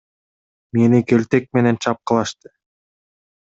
[0.77, 2.55] Мени келтек менен чапкылашты.